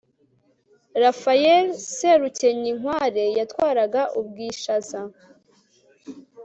[1.01, 4.99] rafaeli serukenyinkware yatwaraga ubwishaza